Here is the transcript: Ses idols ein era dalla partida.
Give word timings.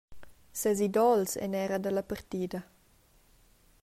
Ses 0.59 0.77
idols 0.85 1.37
ein 1.41 1.53
era 1.63 1.77
dalla 1.79 2.01
partida. 2.09 2.61